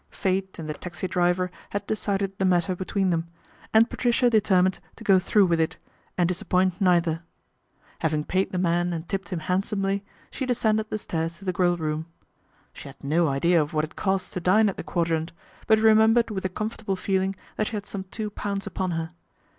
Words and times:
Fate 0.09 0.57
and 0.57 0.67
the 0.67 0.73
taxi 0.73 1.07
driver 1.07 1.51
had 1.69 1.85
decided 1.85 2.35
the 2.39 2.43
matter 2.43 2.75
between 2.75 3.11
them, 3.11 3.27
and 3.71 3.87
Patricia 3.87 4.31
determined 4.31 4.79
to 4.95 5.03
go 5.03 5.19
through 5.19 5.45
with 5.45 5.59
it 5.59 5.77
and 6.17 6.27
dis 6.27 6.41
ADVENTURE 6.41 6.75
AT 6.75 6.79
THE 6.79 6.83
QUADRANT 6.83 7.03
31 7.03 7.05
appoint 7.05 7.05
neither. 7.05 7.23
Having 7.99 8.23
paid 8.23 8.51
the 8.51 8.57
man 8.57 8.93
and 8.93 9.07
tipped 9.07 9.29
him 9.29 9.41
handsomely, 9.41 10.03
she 10.31 10.47
descended 10.47 10.89
the 10.89 10.97
stairs 10.97 11.37
to 11.37 11.45
the 11.45 11.53
Grill 11.53 11.77
room. 11.77 12.07
She 12.73 12.87
had 12.87 13.03
no 13.03 13.27
idea 13.27 13.61
of 13.61 13.75
what 13.75 13.83
it 13.85 13.95
cost 13.95 14.33
to 14.33 14.39
dine 14.39 14.69
at 14.69 14.77
the 14.77 14.83
Quadrant; 14.83 15.33
but 15.67 15.77
remembered 15.77 16.31
with 16.31 16.45
a 16.45 16.49
comfortable 16.49 16.95
feeling 16.95 17.35
that 17.57 17.67
she 17.67 17.75
had 17.75 17.85
some 17.85 18.05
two 18.05 18.31
pounds 18.31 18.65
upon 18.65 18.89
her. 18.97 19.11